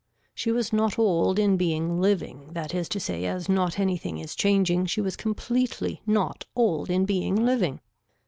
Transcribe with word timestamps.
She 0.33 0.51
was 0.51 0.73
not 0.73 0.97
old 0.97 1.37
in 1.37 1.57
being 1.57 2.01
living 2.01 2.53
that 2.53 2.73
is 2.73 2.89
to 2.89 2.99
say 2.99 3.23
as 3.25 3.47
not 3.47 3.77
anything 3.77 4.17
is 4.17 4.33
changing 4.35 4.87
she 4.87 4.99
was 4.99 5.15
completely 5.15 6.01
not 6.07 6.43
old 6.55 6.89
in 6.89 7.05
being 7.05 7.45
living. 7.45 7.81